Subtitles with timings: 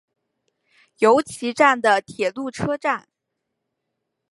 [0.97, 3.07] 由岐站的铁路车站。